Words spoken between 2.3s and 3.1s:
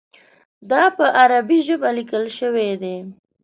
شوی دی.